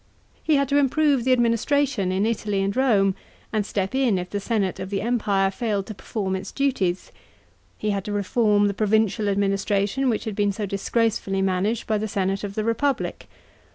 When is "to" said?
0.69-0.77, 5.85-5.93, 8.05-8.11